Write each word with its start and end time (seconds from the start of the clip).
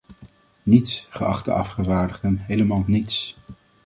Niets, 0.63 1.07
geachte 1.09 1.51
afgevaardigden, 1.53 2.37
helemaal 2.37 2.83
niets. 2.87 3.37